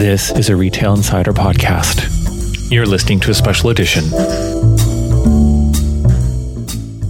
[0.00, 2.70] This is a Retail Insider podcast.
[2.70, 4.10] You're listening to a special edition.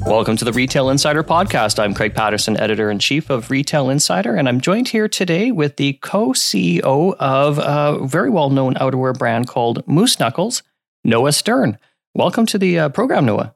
[0.04, 1.78] Welcome to the Retail Insider podcast.
[1.78, 5.76] I'm Craig Patterson, editor in chief of Retail Insider, and I'm joined here today with
[5.76, 10.64] the co CEO of a very well known outerwear brand called Moose Knuckles,
[11.04, 11.78] Noah Stern.
[12.14, 13.54] Welcome to the uh, program, Noah.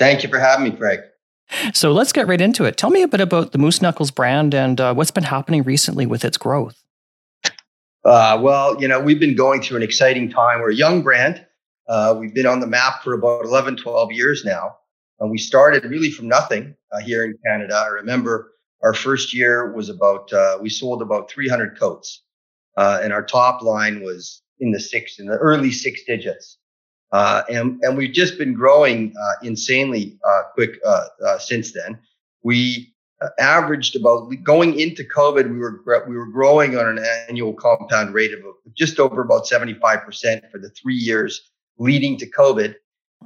[0.00, 0.98] Thank you for having me, Craig.
[1.74, 2.76] So let's get right into it.
[2.76, 6.06] Tell me a bit about the Moose Knuckles brand and uh, what's been happening recently
[6.06, 6.83] with its growth.
[8.04, 10.60] Uh, well, you know, we've been going through an exciting time.
[10.60, 11.44] We're a young brand.
[11.88, 14.76] Uh, we've been on the map for about 11, 12 years now.
[15.20, 17.76] And we started really from nothing uh, here in Canada.
[17.76, 22.22] I remember our first year was about, uh, we sold about 300 coats.
[22.76, 26.58] Uh, and our top line was in the six, in the early six digits.
[27.12, 30.18] Uh, and, and we've just been growing insanely
[30.54, 30.76] quick
[31.38, 31.98] since then.
[32.42, 32.93] We
[33.38, 38.32] averaged about going into COVID, we were we were growing on an annual compound rate
[38.32, 38.40] of
[38.74, 42.74] just over about 75% for the three years leading to COVID.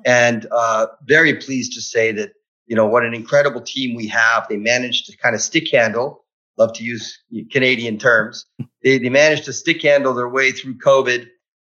[0.05, 2.33] And uh, very pleased to say that,
[2.67, 4.47] you know, what an incredible team we have.
[4.49, 6.25] They managed to kind of stick handle,
[6.57, 7.19] love to use
[7.51, 8.47] Canadian terms.
[8.83, 11.27] They, they managed to stick handle their way through COVID.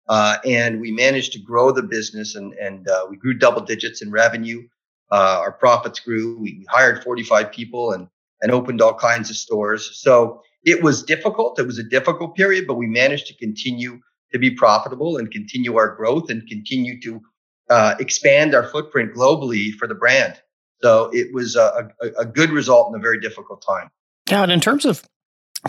[0.09, 4.03] Uh, and we managed to grow the business and, and uh, we grew double digits
[4.03, 4.67] in revenue.
[5.13, 6.39] Uh, our profits grew.
[6.39, 8.09] We hired 45 people and,
[8.43, 9.91] and opened all kinds of stores.
[10.01, 11.59] So it was difficult.
[11.59, 14.01] It was a difficult period, but we managed to continue
[14.33, 17.21] to be profitable and continue our growth and continue to
[17.69, 20.41] uh, expand our footprint globally for the brand.
[20.83, 23.91] So it was a, a, a, good result in a very difficult time.
[24.31, 25.05] Yeah, and in terms of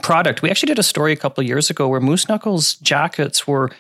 [0.02, 3.45] product, we actually did a story a couple of years ago where Moose Knuckles jackets
[3.45, 3.72] were.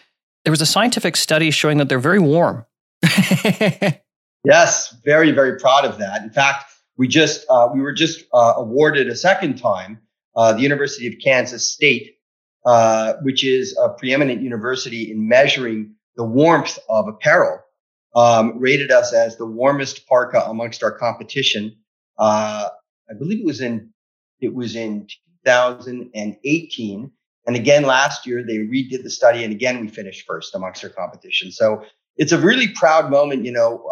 [0.43, 2.65] There was a scientific study showing that they're very warm.
[4.43, 6.23] yes, very very proud of that.
[6.23, 6.70] In fact,
[7.01, 9.99] we just uh, we were just uh, awarded a second time
[10.35, 12.17] uh, the University of Kansas State,
[12.63, 17.59] uh, which is a preeminent university in measuring the warmth of apparel,
[18.15, 21.75] um, rated us as the warmest parka amongst our competition.
[22.19, 22.69] Uh,
[23.09, 23.89] I believe it was in
[24.39, 25.07] it was in
[25.43, 27.11] 2018.
[27.47, 30.91] And again, last year they redid the study, and again we finished first amongst our
[30.91, 31.51] competition.
[31.51, 31.83] So
[32.17, 33.43] it's a really proud moment.
[33.43, 33.89] You know,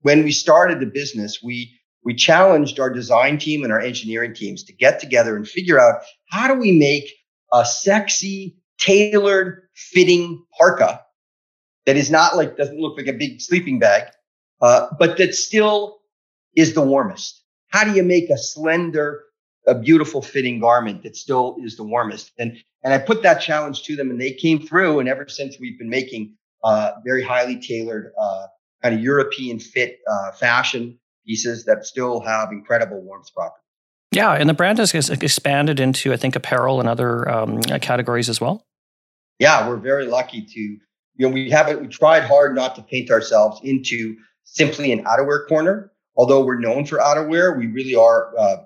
[0.00, 1.77] when we started the business, we
[2.08, 6.00] we challenged our design team and our engineering teams to get together and figure out
[6.30, 7.04] how do we make
[7.52, 11.04] a sexy, tailored fitting parka
[11.84, 14.04] that is not like, doesn't look like a big sleeping bag,
[14.62, 15.98] uh, but that still
[16.56, 17.42] is the warmest.
[17.68, 19.24] How do you make a slender,
[19.66, 22.32] a beautiful fitting garment that still is the warmest?
[22.38, 25.00] And, and I put that challenge to them and they came through.
[25.00, 28.46] And ever since we've been making, uh, very highly tailored, uh,
[28.82, 33.62] kind of European fit, uh, fashion pieces that still have incredible warmth properties.
[34.10, 38.40] Yeah, and the brand has expanded into, I think, apparel and other um, categories as
[38.40, 38.64] well.
[39.38, 40.80] Yeah, we're very lucky to, you
[41.18, 45.92] know, we haven't, we tried hard not to paint ourselves into simply an outerwear corner.
[46.16, 48.56] Although we're known for outerwear, we really are, uh,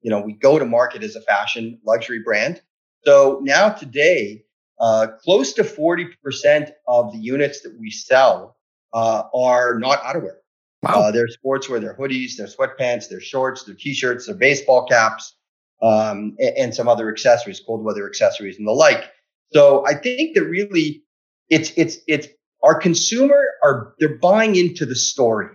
[0.00, 2.62] you know, we go to market as a fashion luxury brand.
[3.04, 4.44] So now today,
[4.80, 8.56] uh, close to 40% of the units that we sell
[8.92, 10.36] uh, are not outerwear.
[10.84, 11.02] Wow.
[11.02, 15.36] Uh, they're sportswear, they're hoodies, they're sweatpants, they're shorts, they're t-shirts, they're baseball caps,
[15.82, 19.10] um, and, and, some other accessories, cold weather accessories and the like.
[19.52, 21.02] So I think that really
[21.48, 22.28] it's, it's, it's
[22.62, 25.48] our consumer are, they're buying into the story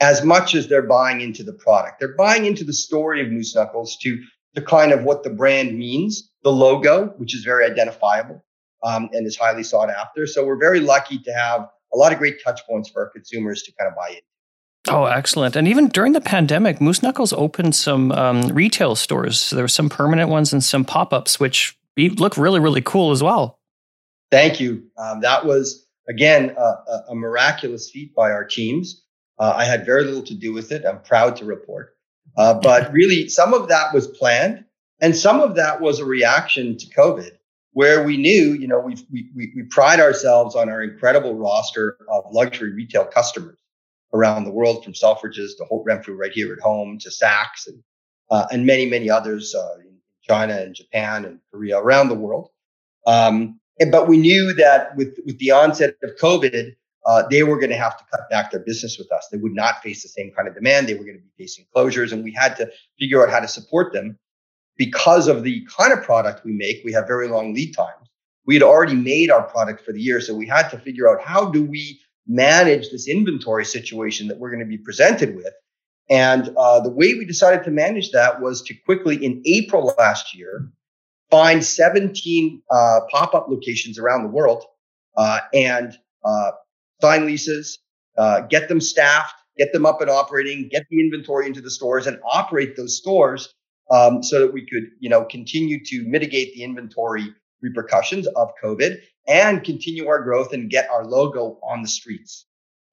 [0.00, 2.00] as much as they're buying into the product.
[2.00, 4.18] They're buying into the story of Moose Knuckles to,
[4.56, 8.42] the kind of what the brand means, the logo, which is very identifiable,
[8.82, 10.26] um, and is highly sought after.
[10.26, 13.62] So we're very lucky to have a lot of great touch points for our consumers
[13.64, 14.20] to kind of buy in.
[14.88, 15.56] Oh, excellent.
[15.56, 19.40] And even during the pandemic, Moose Knuckles opened some um, retail stores.
[19.40, 23.10] So there were some permanent ones and some pop ups, which look really, really cool
[23.10, 23.58] as well.
[24.30, 24.84] Thank you.
[24.98, 29.02] Um, that was, again, a, a, miraculous feat by our teams.
[29.38, 30.84] Uh, I had very little to do with it.
[30.84, 31.96] I'm proud to report.
[32.36, 34.64] Uh, but really, some of that was planned,
[35.00, 37.30] and some of that was a reaction to COVID,
[37.72, 42.24] where we knew, you know, we we, we pride ourselves on our incredible roster of
[42.32, 43.58] luxury retail customers
[44.12, 47.82] around the world, from Selfridges to Holt Renfrew right here at home to Saks and
[48.30, 52.50] uh, and many many others uh, in China and Japan and Korea around the world.
[53.06, 56.74] Um, and, but we knew that with with the onset of COVID,
[57.06, 59.28] uh, they were going to have to cut back their business with us.
[59.30, 60.88] They would not face the same kind of demand.
[60.88, 63.48] They were going to be facing closures, and we had to figure out how to
[63.48, 64.18] support them
[64.76, 66.82] because of the kind of product we make.
[66.84, 68.08] We have very long lead times.
[68.46, 71.22] We had already made our product for the year, so we had to figure out
[71.22, 75.52] how do we manage this inventory situation that we're going to be presented with.
[76.08, 80.36] And uh, the way we decided to manage that was to quickly, in April last
[80.36, 80.70] year,
[81.30, 84.64] find 17 uh, pop-up locations around the world
[85.16, 86.52] uh, and uh,
[87.00, 87.78] sign leases,
[88.16, 92.06] uh, get them staffed, get them up and operating, get the inventory into the stores,
[92.06, 93.52] and operate those stores
[93.90, 98.98] um, so that we could, you know, continue to mitigate the inventory repercussions of COVID
[99.26, 102.46] and continue our growth and get our logo on the streets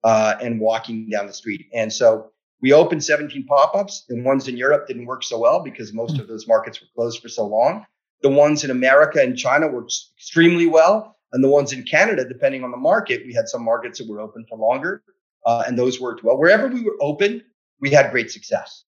[0.03, 1.67] uh, and walking down the street.
[1.73, 2.31] And so
[2.61, 4.05] we opened 17 pop-ups.
[4.07, 7.21] The ones in Europe didn't work so well because most of those markets were closed
[7.21, 7.85] for so long.
[8.21, 11.17] The ones in America and China worked extremely well.
[11.33, 14.21] And the ones in Canada, depending on the market, we had some markets that were
[14.21, 15.03] open for longer,
[15.45, 16.37] uh, and those worked well.
[16.37, 17.43] Wherever we were open,
[17.81, 18.85] we had great success.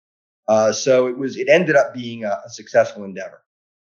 [0.46, 3.43] Uh, so it was, it ended up being a, a successful endeavor.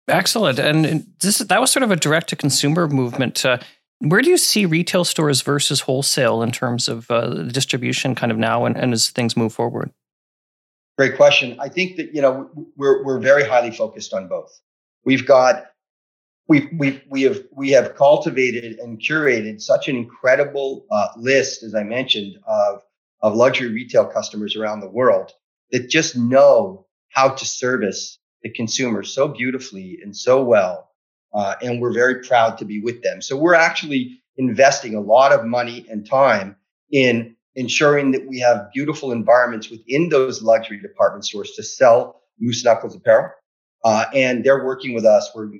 [0.08, 0.58] Excellent.
[0.58, 3.44] And this that was sort of a direct to consumer movement.
[3.44, 3.58] Uh,
[4.00, 8.36] where do you see retail stores versus wholesale in terms of uh, distribution kind of
[8.36, 9.90] now and, and as things move forward?
[10.98, 11.58] Great question.
[11.58, 14.60] I think that, you know, we're, we're very highly focused on both.
[15.04, 15.66] We've got,
[16.48, 21.74] we we we have, we have cultivated and curated such an incredible uh, list, as
[21.74, 22.82] I mentioned, of,
[23.22, 25.32] of luxury retail customers around the world
[25.70, 30.90] that just know how to service the consumer so beautifully and so well.
[31.32, 33.20] Uh, and we're very proud to be with them.
[33.20, 36.54] So we're actually investing a lot of money and time
[36.92, 42.64] in ensuring that we have beautiful environments within those luxury department stores to sell Moose
[42.64, 43.30] Knuckles apparel.
[43.84, 45.30] Uh, and they're working with us.
[45.34, 45.50] We're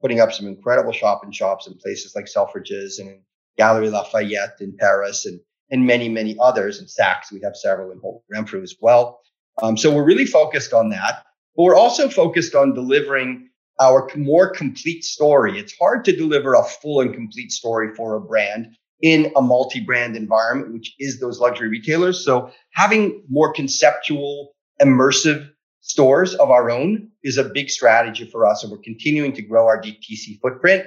[0.00, 3.20] putting up some incredible shopping shops in places like Selfridges and
[3.58, 5.40] Galeries Lafayette in Paris and,
[5.70, 6.78] and many, many others.
[6.78, 9.20] And Saks, we have several in Holt Renfrew as well.
[9.62, 11.24] Um, so we're really focused on that.
[11.56, 15.58] But we're also focused on delivering our more complete story.
[15.58, 20.16] It's hard to deliver a full and complete story for a brand in a multi-brand
[20.16, 22.24] environment, which is those luxury retailers.
[22.24, 28.62] So having more conceptual, immersive stores of our own is a big strategy for us.
[28.62, 30.86] And we're continuing to grow our DTC footprint,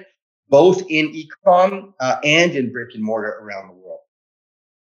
[0.49, 3.86] both in e-com uh, and in brick and mortar around the world.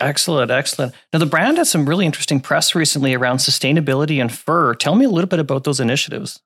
[0.01, 0.95] Excellent, excellent.
[1.13, 4.75] Now, the brand had some really interesting press recently around sustainability and fur.
[4.75, 6.41] Tell me a little bit about those initiatives.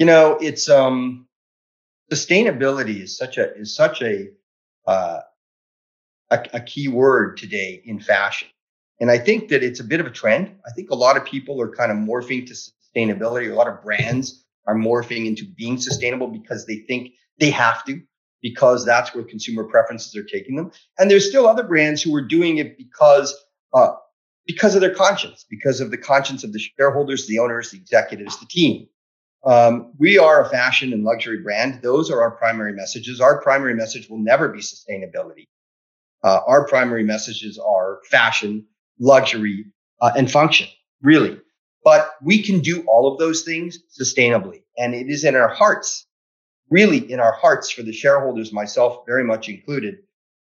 [0.00, 1.28] You know, it's um,
[2.12, 4.28] sustainability is such a is such a,
[4.86, 5.20] uh,
[6.30, 8.48] a a key word today in fashion,
[9.00, 10.56] and I think that it's a bit of a trend.
[10.66, 13.52] I think a lot of people are kind of morphing to sustainability.
[13.52, 18.00] A lot of brands are morphing into being sustainable because they think they have to
[18.44, 20.70] because that's where consumer preferences are taking them.
[20.98, 23.34] And there's still other brands who are doing it because
[23.72, 23.94] uh,
[24.46, 28.38] because of their conscience, because of the conscience of the shareholders, the owners, the executives,
[28.38, 28.86] the team.
[29.46, 31.80] Um, we are a fashion and luxury brand.
[31.82, 33.18] Those are our primary messages.
[33.18, 35.46] Our primary message will never be sustainability.
[36.22, 38.66] Uh, our primary messages are fashion,
[39.00, 39.64] luxury,
[40.02, 40.68] uh, and function,
[41.02, 41.40] really.
[41.82, 44.62] But we can do all of those things sustainably.
[44.76, 46.06] And it is in our hearts
[46.70, 49.96] really in our hearts for the shareholders, myself very much included,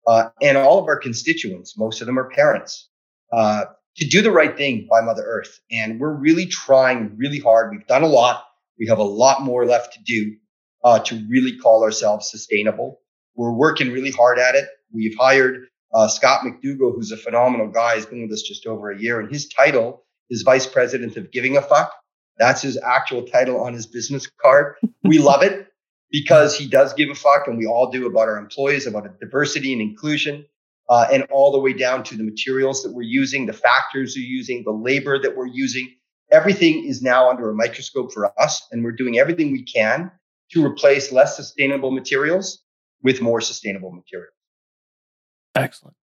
[0.08, 2.90] uh, and all of our constituents, most of them are parents,
[3.31, 3.66] uh,
[3.96, 5.60] to do the right thing by Mother Earth.
[5.72, 7.72] And we're really trying really hard.
[7.72, 8.44] We've done a lot.
[8.80, 10.36] We have a lot more left to do
[10.84, 13.00] uh, to really call ourselves sustainable.
[13.36, 14.68] We're working really hard at it.
[14.92, 17.96] We've hired uh, Scott McDougall, who's a phenomenal guy.
[17.96, 21.31] He's been with us just over a year, and his title is Vice President of
[21.31, 21.94] Giving a Fuck.
[22.40, 24.75] That's his actual title on his business card.
[25.04, 25.68] We love it
[26.13, 29.74] because he does give a fuck, and we all do about our employees, about diversity
[29.74, 30.46] and inclusion,
[30.88, 34.24] uh, and all the way down to the materials that we're using, the factors we're
[34.24, 35.91] using, the labor that we're using.
[36.32, 40.12] Everything is now under a microscope for us, and we're doing everything we can
[40.51, 42.63] to replace less sustainable materials
[43.01, 44.36] with more sustainable materials.
[45.55, 45.96] Excellent.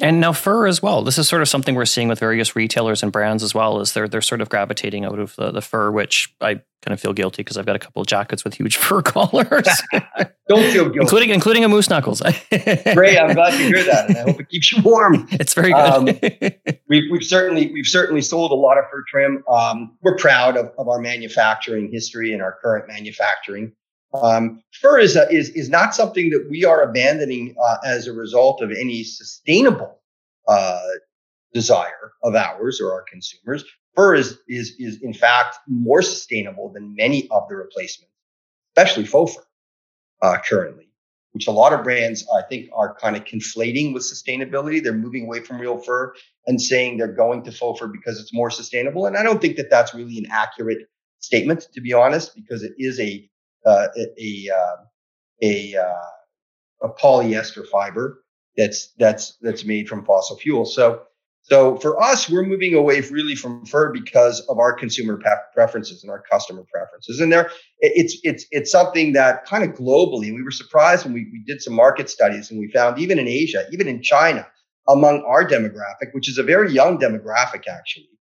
[0.00, 1.02] And now fur as well.
[1.02, 3.80] This is sort of something we're seeing with various retailers and brands as well.
[3.80, 7.00] Is they're they're sort of gravitating out of the, the fur, which I kind of
[7.00, 9.68] feel guilty because I've got a couple of jackets with huge fur collars.
[10.48, 12.20] Don't feel guilty, including including a moose knuckles.
[12.50, 15.26] Great, I'm glad to hear that, and I hope it keeps you warm.
[15.32, 15.76] It's very good.
[15.76, 16.04] Um,
[16.88, 19.42] we've we've certainly we've certainly sold a lot of fur trim.
[19.50, 23.72] Um, we're proud of, of our manufacturing history and our current manufacturing.
[24.14, 28.12] Um, fur is, a, is, is not something that we are abandoning uh, as a
[28.12, 30.00] result of any sustainable
[30.46, 30.80] uh,
[31.52, 33.64] desire of ours or our consumers.
[33.94, 38.14] Fur is, is, is in fact more sustainable than many of the replacements,
[38.76, 39.44] especially faux fur
[40.22, 40.88] uh, currently,
[41.32, 44.82] which a lot of brands I think are kind of conflating with sustainability.
[44.82, 46.14] They're moving away from real fur
[46.46, 49.06] and saying they're going to faux fur because it's more sustainable.
[49.06, 50.88] And I don't think that that's really an accurate
[51.18, 53.28] statement, to be honest, because it is a
[53.68, 54.50] uh, a
[55.42, 58.24] a uh, a polyester fiber
[58.56, 60.64] that's that's that's made from fossil fuel.
[60.64, 60.84] So
[61.42, 65.16] So for us, we're moving away really from fur because of our consumer
[65.54, 67.20] preferences and our customer preferences.
[67.20, 71.24] And there, it's it's it's something that kind of globally, we were surprised when we,
[71.32, 74.46] we did some market studies and we found even in Asia, even in China,
[74.86, 78.12] among our demographic, which is a very young demographic actually,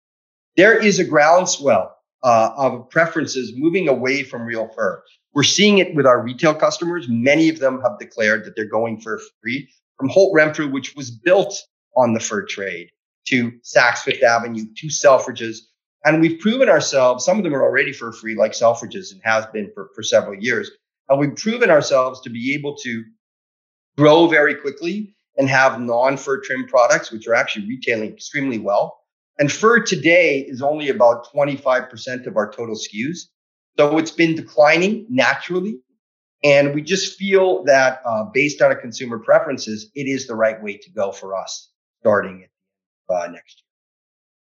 [0.55, 1.87] there is a groundswell
[2.23, 5.03] uh, of preferences moving away from real fur.
[5.33, 7.07] We're seeing it with our retail customers.
[7.07, 11.11] Many of them have declared that they're going fur free from Holt Renfrew, which was
[11.11, 11.55] built
[11.95, 12.89] on the fur trade
[13.27, 15.57] to Saks Fifth Avenue to Selfridges.
[16.05, 19.45] And we've proven ourselves, some of them are already fur free, like Selfridges, and has
[19.47, 20.71] been for, for several years.
[21.09, 23.03] And we've proven ourselves to be able to
[23.97, 28.99] grow very quickly and have non fur trim products, which are actually retailing extremely well.
[29.39, 33.27] And fur today is only about 25% of our total SKUs.
[33.77, 35.79] So it's been declining naturally.
[36.43, 40.61] And we just feel that uh, based on our consumer preferences, it is the right
[40.61, 41.69] way to go for us
[42.01, 42.47] starting
[43.09, 43.63] uh, next year.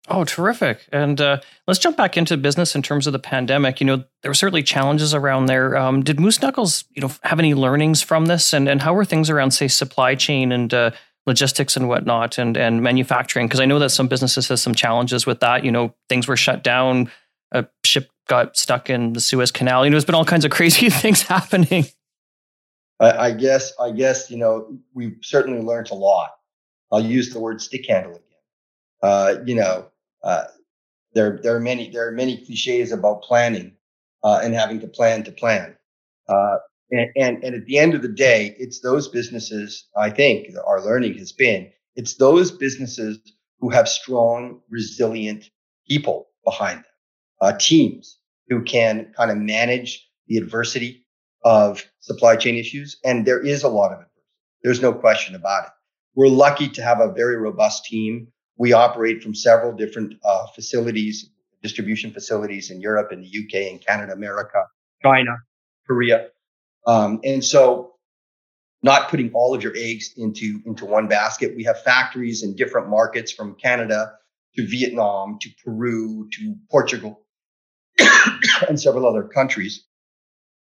[0.08, 0.88] Oh, terrific.
[0.92, 3.80] And uh, let's jump back into business in terms of the pandemic.
[3.80, 5.78] You know, there were certainly challenges around there.
[5.78, 8.52] Um, did Moose Knuckles, you know, have any learnings from this?
[8.52, 10.92] And, and how were things around, say, supply chain and uh,
[11.28, 13.48] logistics and whatnot and, and manufacturing?
[13.48, 15.64] Because I know that some businesses have some challenges with that.
[15.64, 17.12] You know, things were shut down,
[18.28, 19.86] got stuck in the Suez Canal.
[19.86, 21.86] You know, there's been all kinds of crazy things happening.
[23.00, 26.32] I, I guess, I guess, you know, we've certainly learned a lot.
[26.92, 28.24] I'll use the word stick handle again.
[29.02, 29.88] Uh, you know,
[30.24, 30.46] uh,
[31.14, 33.74] there there are many there are many cliches about planning
[34.24, 35.76] uh, and having to plan to plan.
[36.28, 36.58] Uh,
[36.92, 39.88] and, and and at the end of the day, it's those businesses.
[39.98, 43.20] I think our learning has been it's those businesses
[43.60, 45.50] who have strong, resilient
[45.88, 46.91] people behind them,
[47.42, 48.18] uh, teams
[48.48, 51.06] who can kind of manage the adversity
[51.44, 52.98] of supply chain issues.
[53.04, 54.08] And there is a lot of it.
[54.64, 55.72] There's no question about it.
[56.16, 61.32] We're lucky to have a very robust team we operate from several different uh, facilities,
[61.64, 64.66] distribution facilities in Europe, in the UK, in Canada, America,
[65.02, 65.38] China,
[65.88, 66.28] Korea.
[66.86, 67.94] Um, and so
[68.84, 71.56] not putting all of your eggs into, into one basket.
[71.56, 74.14] We have factories in different markets from Canada
[74.56, 77.22] to Vietnam to Peru to Portugal
[78.68, 79.86] and several other countries.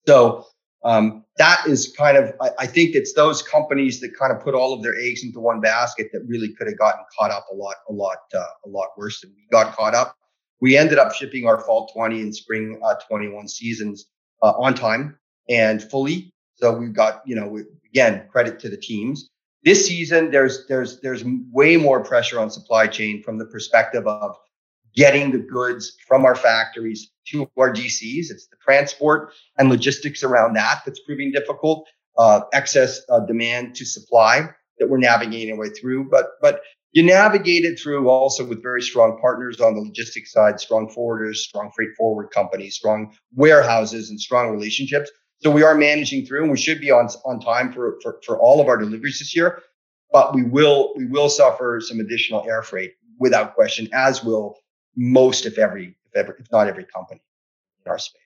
[0.08, 0.46] So
[0.84, 4.53] um, that is kind of, I, I, think it's those companies that kind of put
[4.53, 7.56] all of their eggs into one basket that really could have gotten caught up a
[7.56, 10.15] lot, a lot, uh, a lot worse than we got caught up.
[10.62, 14.06] We ended up shipping our fall 20 and spring uh, 21 seasons
[14.41, 15.17] uh, on time
[15.50, 16.34] and fully.
[16.56, 19.29] So we've got, you know, we, again, credit to the teams.
[19.63, 24.38] This season, there's there's there's way more pressure on supply chain from the perspective of
[24.96, 28.30] getting the goods from our factories to our DCs.
[28.30, 31.88] It's the transport and logistics around that that's proving difficult.
[32.18, 36.10] Uh, excess uh, demand to supply that we're navigating our way through.
[36.10, 36.62] But but
[36.94, 41.36] you navigate it through also with very strong partners on the logistics side, strong forwarders,
[41.36, 45.12] strong freight forward companies, strong warehouses, and strong relationships.
[45.40, 48.40] So we are managing through, and we should be on on time for for, for
[48.40, 49.62] all of our deliveries this year.
[50.12, 54.56] But we will we will suffer some additional air freight without question, as will
[54.96, 57.22] most, if every, if ever, if not every company
[57.86, 58.22] in our space.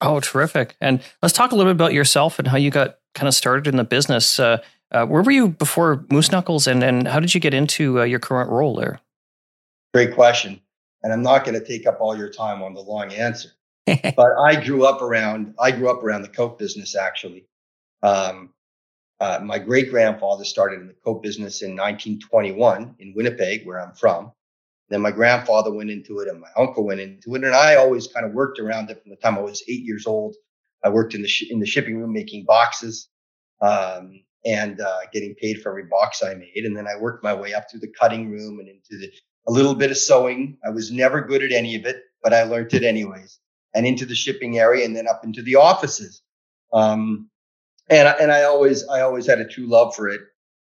[0.00, 0.76] Oh, terrific!
[0.80, 3.66] And let's talk a little bit about yourself and how you got kind of started
[3.66, 4.38] in the business.
[4.38, 4.58] Uh,
[4.90, 8.04] uh, where were you before Moose Knuckles, and and how did you get into uh,
[8.04, 9.00] your current role there?
[9.92, 10.60] Great question,
[11.02, 13.50] and I'm not going to take up all your time on the long answer.
[13.86, 17.46] but I grew up around I grew up around the coat business actually.
[18.02, 18.50] Um,
[19.20, 23.94] uh, my great grandfather started in the coat business in 1921 in Winnipeg, where I'm
[23.94, 24.32] from.
[24.90, 27.44] Then my grandfather went into it and my uncle went into it.
[27.44, 30.06] And I always kind of worked around it from the time I was eight years
[30.06, 30.36] old.
[30.84, 33.08] I worked in the, sh- in the shipping room making boxes
[33.62, 36.64] um, and uh, getting paid for every box I made.
[36.64, 39.10] And then I worked my way up through the cutting room and into the,
[39.48, 40.58] a little bit of sewing.
[40.66, 43.38] I was never good at any of it, but I learned it anyways.
[43.74, 46.22] And into the shipping area and then up into the offices.
[46.72, 47.30] Um,
[47.88, 50.20] and, and I always, I always had a true love for it.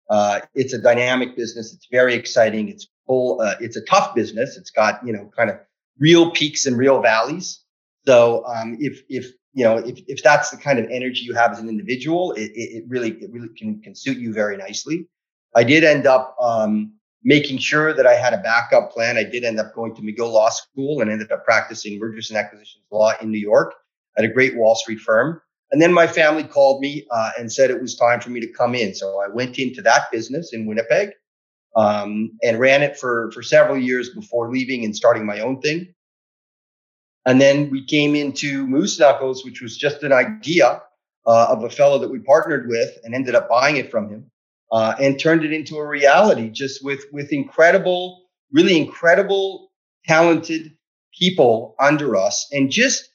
[0.10, 1.74] Uh, it's a dynamic business.
[1.74, 2.70] It's very exciting.
[2.70, 3.42] It's full.
[3.42, 4.56] Uh, it's a tough business.
[4.56, 5.58] It's got you know kind of
[6.00, 7.60] real peaks and real valleys.
[8.06, 11.52] So um, if if you know if if that's the kind of energy you have
[11.52, 15.08] as an individual, it, it, really it really can can suit you very nicely.
[15.54, 19.18] I did end up um, making sure that I had a backup plan.
[19.18, 22.38] I did end up going to McGill Law School and ended up practicing mergers and
[22.38, 23.74] acquisitions law in New York
[24.18, 25.42] at a great Wall Street firm.
[25.72, 28.48] And then my family called me uh, and said it was time for me to
[28.48, 28.94] come in.
[28.96, 31.12] So I went into that business in Winnipeg
[31.76, 35.94] um, and ran it for, for several years before leaving and starting my own thing.
[37.26, 40.82] And then we came into Moose Knuckles, which was just an idea
[41.26, 44.32] uh, of a fellow that we partnered with and ended up buying it from him
[44.72, 49.72] uh, and turned it into a reality just with, with incredible really incredible,
[50.06, 50.74] talented
[51.18, 53.10] people under us and just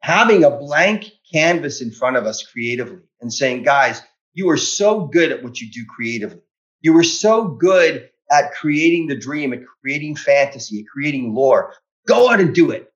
[0.00, 5.06] having a blank canvas in front of us creatively and saying, guys, you are so
[5.06, 6.40] good at what you do creatively.
[6.84, 11.72] You were so good at creating the dream, at creating fantasy, at creating lore.
[12.06, 12.92] Go out and do it.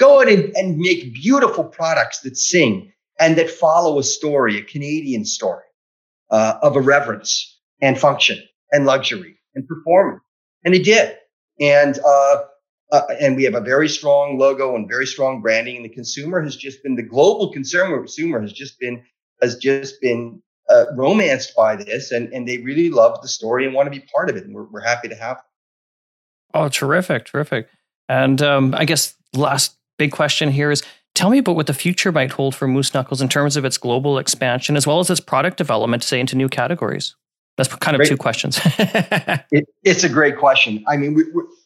[0.00, 4.62] Go out and, and make beautiful products that sing and that follow a story, a
[4.62, 5.62] Canadian story
[6.30, 10.22] uh, of irreverence and function and luxury and performance.
[10.64, 11.16] And it did.
[11.60, 12.42] And, uh,
[12.90, 15.76] uh, and we have a very strong logo and very strong branding.
[15.76, 19.04] And the consumer has just been the global consumer consumer has just been
[19.40, 23.74] has just been uh, romanced by this, and and they really love the story and
[23.74, 24.44] want to be part of it.
[24.44, 25.36] And we're we're happy to have.
[25.36, 25.44] Them.
[26.54, 27.68] Oh, terrific, terrific!
[28.08, 30.82] And um, I guess last big question here is
[31.14, 33.76] tell me about what the future might hold for Moose Knuckles in terms of its
[33.76, 37.14] global expansion as well as its product development, say into new categories.
[37.56, 38.08] That's kind of great.
[38.08, 38.60] two questions.
[38.64, 40.84] it, it's a great question.
[40.86, 41.24] I mean, we,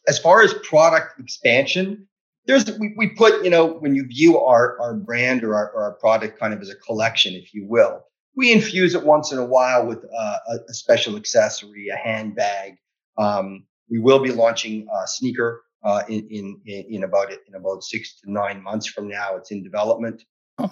[0.08, 2.08] as far as product expansion,
[2.46, 5.82] there's we, we put you know when you view our our brand or our, or
[5.82, 8.02] our product kind of as a collection, if you will.
[8.36, 12.76] We infuse it once in a while with uh, a, a, special accessory, a handbag.
[13.18, 18.20] Um, we will be launching a sneaker uh, in, in in about in about six
[18.20, 19.36] to nine months from now.
[19.36, 20.22] It's in development.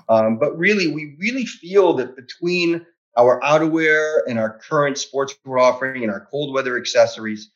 [0.08, 2.86] Um, but really, we really feel that between
[3.18, 7.50] our outerwear and our current sportswear offering and our cold weather accessories,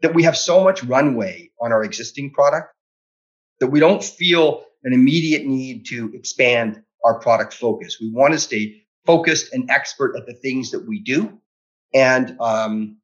[0.00, 2.74] that we have so much runway on our existing product
[3.60, 7.98] that we don't feel an immediate need to expand our product focus.
[8.00, 11.38] We want to stay focused and expert at the things that we do.
[11.94, 12.96] And um,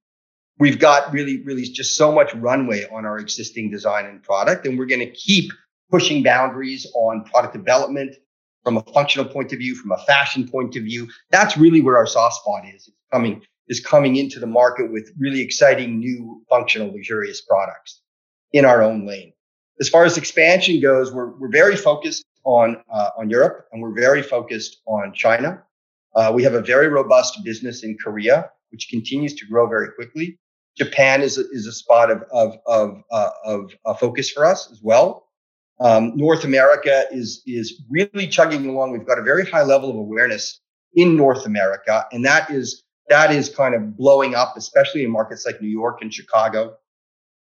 [0.59, 4.66] we've got really, really just so much runway on our existing design and product.
[4.66, 5.52] And we're going to keep
[5.90, 8.16] pushing boundaries on product development
[8.62, 11.09] from a functional point of view, from a fashion point of view.
[11.30, 12.88] That's really where our soft spot is.
[12.88, 18.02] It's coming is coming into the market with really exciting new functional luxurious products
[18.52, 19.33] in our own lane.
[19.80, 23.95] As far as expansion goes, we're, we're very focused on, uh, on Europe and we're
[23.95, 25.62] very focused on China.
[26.14, 30.38] Uh, we have a very robust business in Korea, which continues to grow very quickly.
[30.76, 34.80] Japan is a, is a spot of, of, of, uh, of focus for us as
[34.82, 35.26] well.
[35.80, 38.93] Um, North America is is really chugging along.
[38.93, 40.61] We've got a very high level of awareness
[40.95, 45.47] in North America, and that is that is kind of blowing up, especially in markets
[45.47, 46.76] like New York and Chicago.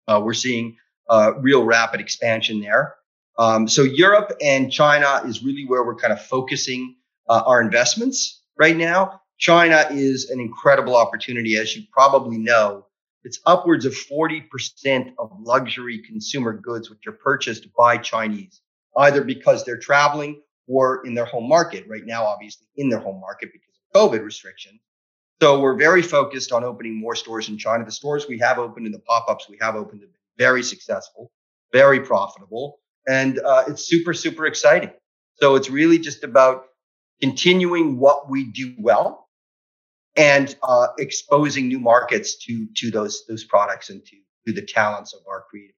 [0.08, 0.78] Uh, we're seeing
[1.10, 2.96] uh, real rapid expansion there.
[3.38, 6.96] Um, so Europe and China is really where we're kind of focusing
[7.30, 9.22] uh, our investments right now.
[9.38, 12.86] China is an incredible opportunity, as you probably know.
[13.24, 18.62] It's upwards of 40% of luxury consumer goods which are purchased by Chinese,
[18.98, 21.86] either because they're traveling or in their home market.
[21.88, 24.80] Right now, obviously, in their home market because of COVID restrictions.
[25.42, 27.84] So we're very focused on opening more stores in China.
[27.84, 31.32] The stores we have opened and the pop-ups we have opened have been very successful,
[31.74, 34.92] very profitable, and uh, it's super, super exciting.
[35.36, 36.66] So it's really just about
[37.22, 39.30] continuing what we do well
[40.16, 45.14] and uh, exposing new markets to to those those products and to to the talents
[45.14, 45.76] of our creative.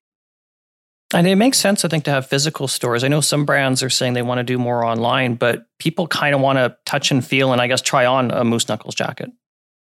[1.13, 3.03] And it makes sense, I think, to have physical stores.
[3.03, 6.33] I know some brands are saying they want to do more online, but people kind
[6.33, 9.31] of want to touch and feel and I guess try on a Moose Knuckles jacket.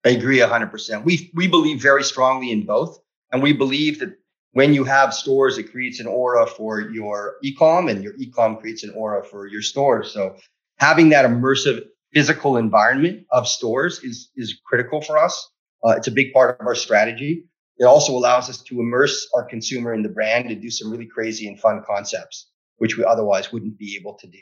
[0.05, 1.05] I agree 100%.
[1.05, 2.99] We, we believe very strongly in both.
[3.33, 4.17] And we believe that
[4.53, 8.83] when you have stores, it creates an aura for your ecom and your ecom creates
[8.83, 10.13] an aura for your stores.
[10.13, 10.37] So
[10.81, 15.49] having that immersive physical environment of stores is is critical for us.
[15.85, 17.45] Uh, it's a big part of our strategy.
[17.79, 21.07] It also allows us to immerse our consumer in the brand and do some really
[21.07, 24.39] crazy and fun concepts, which we otherwise wouldn't be able to do.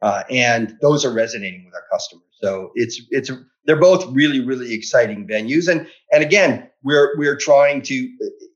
[0.00, 2.24] Uh, and those are resonating with our customers.
[2.40, 3.30] So it's it's
[3.64, 5.68] they're both really really exciting venues.
[5.68, 8.08] And and again, we're we're trying to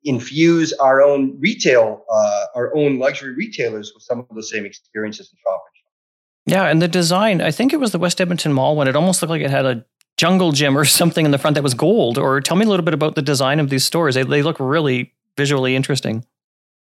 [0.05, 5.31] infuse our own retail, uh, our own luxury retailers with some of the same experiences
[5.31, 5.74] and shopping.
[6.46, 9.22] Yeah, and the design, I think it was the West Edmonton Mall when it almost
[9.22, 9.85] looked like it had a
[10.16, 12.18] jungle gym or something in the front that was gold.
[12.18, 14.14] Or tell me a little bit about the design of these stores.
[14.14, 16.24] They, they look really visually interesting.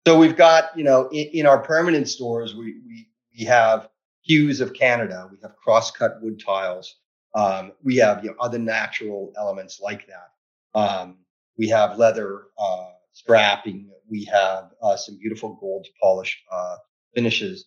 [0.08, 3.90] So we've got, you know, in, in our permanent stores, we, we, we have
[4.24, 5.28] hues of Canada.
[5.32, 6.96] We have cross-cut wood tiles.
[7.36, 10.80] Um, we have you know, other natural elements like that.
[10.80, 11.18] Um,
[11.58, 13.90] we have leather uh, strapping.
[14.10, 16.78] We have uh, some beautiful gold polished uh,
[17.14, 17.66] finishes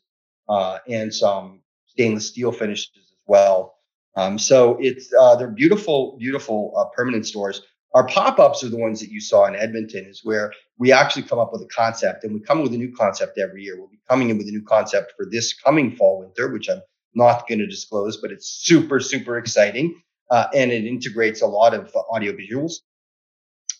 [0.49, 1.61] uh, and some
[2.01, 3.75] stainless steel finishes as well.
[4.17, 7.63] Um, so it's uh, they're beautiful, beautiful uh, permanent stores.
[7.95, 11.39] Our pop-ups are the ones that you saw in Edmonton, is where we actually come
[11.39, 13.77] up with a concept, and we come with a new concept every year.
[13.77, 16.81] We'll be coming in with a new concept for this coming fall winter, which I'm
[17.15, 21.75] not going to disclose, but it's super, super exciting, uh, and it integrates a lot
[21.75, 22.75] of audio visuals.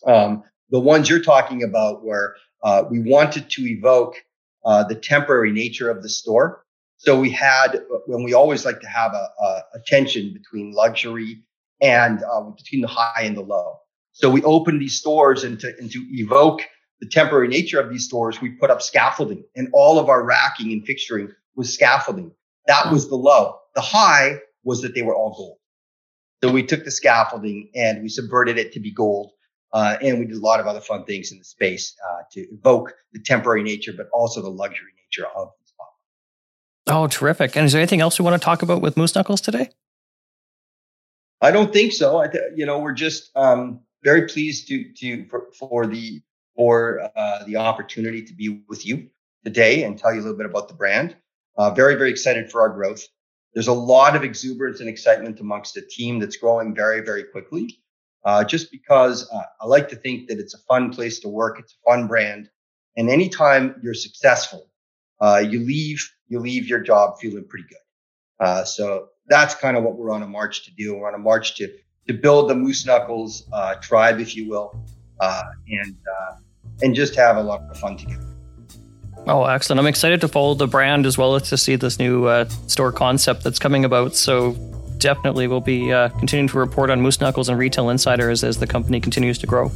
[0.05, 4.15] Um, the ones you're talking about were uh, we wanted to evoke
[4.63, 6.63] uh, the temporary nature of the store.
[7.03, 11.41] So we had, when we always like to have a, a, a tension between luxury
[11.81, 13.79] and uh, between the high and the low.
[14.11, 16.61] So we opened these stores and to, and to evoke
[16.99, 20.71] the temporary nature of these stores, we put up scaffolding and all of our racking
[20.73, 22.31] and fixturing was scaffolding.
[22.67, 23.57] That was the low.
[23.73, 25.57] The high was that they were all gold.
[26.43, 29.31] So we took the scaffolding and we subverted it to be gold.
[29.73, 32.41] Uh, and we did a lot of other fun things in the space uh, to
[32.51, 35.49] evoke the temporary nature, but also the luxury nature of.
[36.87, 37.55] Oh, terrific!
[37.55, 39.69] And is there anything else we want to talk about with Moose Knuckles today?
[41.41, 42.17] I don't think so.
[42.17, 46.21] I th- you know, we're just um, very pleased to to for, for the
[46.55, 49.09] for uh, the opportunity to be with you
[49.43, 51.15] today and tell you a little bit about the brand.
[51.57, 53.03] Uh, very very excited for our growth.
[53.53, 57.79] There's a lot of exuberance and excitement amongst a team that's growing very, very quickly.
[58.23, 61.59] Uh, just because uh, I like to think that it's a fun place to work.
[61.59, 62.49] It's a fun brand.
[62.95, 64.70] And anytime you're successful,
[65.21, 68.45] uh, you leave, you leave your job feeling pretty good.
[68.45, 70.95] Uh, so that's kind of what we're on a march to do.
[70.95, 71.71] We're on a march to,
[72.07, 74.83] to build the Moose Knuckles uh, tribe, if you will,
[75.19, 75.95] uh, and,
[76.81, 78.25] and just have a lot of fun together.
[79.27, 79.79] Oh, excellent.
[79.79, 82.91] I'm excited to follow the brand as well as to see this new uh, store
[82.91, 84.15] concept that's coming about.
[84.15, 84.57] So,
[85.01, 88.67] definitely we'll be uh, continuing to report on Moose Knuckles and Retail Insiders as the
[88.67, 89.71] company continues to grow.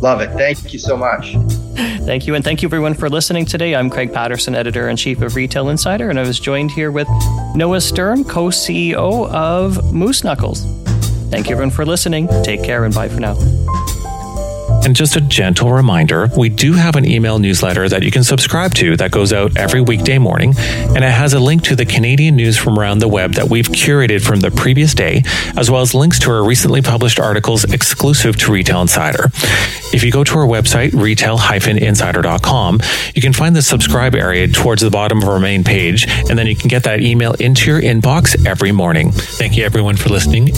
[0.00, 0.30] Love it.
[0.32, 1.34] Thank you so much.
[1.78, 2.34] Thank you.
[2.34, 3.74] And thank you, everyone, for listening today.
[3.74, 7.08] I'm Craig Patterson, editor in chief of Retail Insider, and I was joined here with
[7.54, 10.64] Noah Stern, co CEO of Moose Knuckles.
[11.30, 12.28] Thank you, everyone, for listening.
[12.42, 13.34] Take care and bye for now.
[14.84, 18.74] And just a gentle reminder we do have an email newsletter that you can subscribe
[18.74, 22.36] to that goes out every weekday morning, and it has a link to the Canadian
[22.36, 25.22] news from around the web that we've curated from the previous day,
[25.56, 29.26] as well as links to our recently published articles exclusive to Retail Insider.
[29.92, 32.80] If you go to our website, retail-insider.com,
[33.14, 36.46] you can find the subscribe area towards the bottom of our main page, and then
[36.46, 39.12] you can get that email into your inbox every morning.
[39.12, 40.48] Thank you, everyone, for listening